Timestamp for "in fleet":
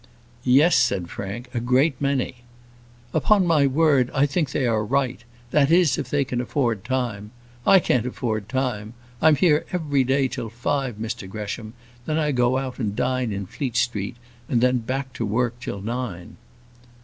13.31-13.75